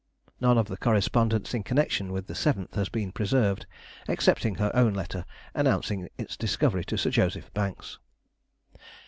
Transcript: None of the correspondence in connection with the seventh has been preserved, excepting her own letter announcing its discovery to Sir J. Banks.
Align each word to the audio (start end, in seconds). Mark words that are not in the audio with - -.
None 0.39 0.57
of 0.57 0.67
the 0.67 0.77
correspondence 0.77 1.53
in 1.53 1.61
connection 1.61 2.11
with 2.11 2.25
the 2.25 2.33
seventh 2.33 2.73
has 2.73 2.89
been 2.89 3.11
preserved, 3.11 3.67
excepting 4.07 4.55
her 4.55 4.71
own 4.75 4.95
letter 4.95 5.25
announcing 5.53 6.09
its 6.17 6.35
discovery 6.35 6.83
to 6.85 6.97
Sir 6.97 7.11
J. 7.11 7.31
Banks. 7.53 7.99